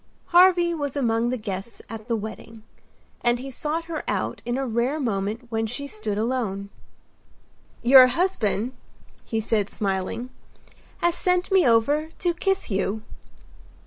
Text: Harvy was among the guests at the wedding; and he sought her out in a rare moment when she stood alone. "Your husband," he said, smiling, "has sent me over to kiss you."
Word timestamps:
Harvy 0.29 0.73
was 0.73 0.95
among 0.95 1.29
the 1.29 1.37
guests 1.37 1.79
at 1.87 2.07
the 2.07 2.15
wedding; 2.15 2.63
and 3.23 3.37
he 3.37 3.51
sought 3.51 3.85
her 3.85 4.03
out 4.09 4.41
in 4.45 4.57
a 4.57 4.65
rare 4.65 4.99
moment 4.99 5.45
when 5.51 5.67
she 5.67 5.85
stood 5.85 6.17
alone. 6.17 6.71
"Your 7.83 8.07
husband," 8.07 8.71
he 9.23 9.39
said, 9.39 9.69
smiling, 9.69 10.31
"has 11.01 11.13
sent 11.13 11.51
me 11.51 11.67
over 11.67 12.09
to 12.17 12.33
kiss 12.33 12.71
you." 12.71 13.03